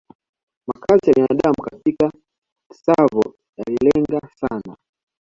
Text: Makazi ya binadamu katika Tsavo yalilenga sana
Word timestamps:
Makazi 0.67 1.07
ya 1.07 1.13
binadamu 1.13 1.63
katika 1.63 2.11
Tsavo 2.71 3.35
yalilenga 3.57 4.19
sana 4.35 4.77